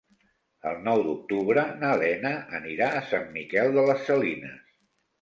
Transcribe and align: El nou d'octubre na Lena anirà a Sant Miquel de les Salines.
El 0.69 0.79
nou 0.87 1.01
d'octubre 1.07 1.67
na 1.83 1.93
Lena 2.05 2.33
anirà 2.63 2.91
a 2.97 3.07
Sant 3.13 3.31
Miquel 3.39 3.73
de 3.81 3.89
les 3.93 4.07
Salines. 4.11 4.63